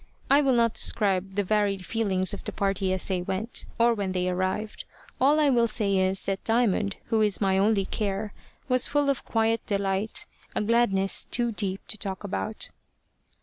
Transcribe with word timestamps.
I 0.31 0.41
will 0.41 0.53
not 0.55 0.73
describe 0.73 1.35
the 1.35 1.43
varied 1.43 1.85
feelings 1.85 2.33
of 2.33 2.43
the 2.43 2.51
party 2.51 2.91
as 2.91 3.07
they 3.07 3.21
went, 3.21 3.67
or 3.77 3.93
when 3.93 4.13
they 4.13 4.27
arrived. 4.27 4.83
All 5.19 5.39
I 5.39 5.51
will 5.51 5.67
say 5.67 5.95
is, 5.95 6.25
that 6.25 6.43
Diamond, 6.43 6.95
who 7.09 7.21
is 7.21 7.39
my 7.39 7.59
only 7.59 7.85
care, 7.85 8.33
was 8.67 8.87
full 8.87 9.11
of 9.11 9.23
quiet 9.25 9.63
delight 9.67 10.25
a 10.55 10.61
gladness 10.63 11.23
too 11.25 11.51
deep 11.51 11.85
to 11.87 11.99
talk 11.99 12.23
about. 12.23 12.69